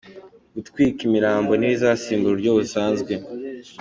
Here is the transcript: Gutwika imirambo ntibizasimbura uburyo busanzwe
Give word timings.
Gutwika 0.55 0.99
imirambo 1.07 1.51
ntibizasimbura 1.55 2.29
uburyo 2.31 2.51
busanzwe 2.57 3.13